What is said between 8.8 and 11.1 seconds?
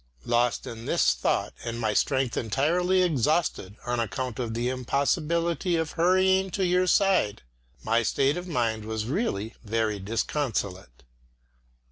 was really very disconsolate.